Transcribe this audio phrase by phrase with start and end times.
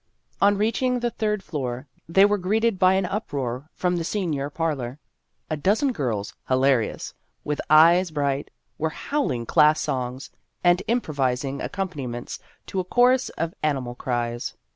[0.41, 4.75] On reaching the third floor, they were greeted by an uproar from the senior par
[4.75, 4.99] lor.
[5.47, 10.31] A dozen girls, hilarious, with eyes bright, were howling class songs,
[10.63, 14.55] and im provising accompaniments to a chorus of animal cries.